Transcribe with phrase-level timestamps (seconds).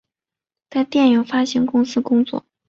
[0.71, 2.43] 在电影发行公司工作。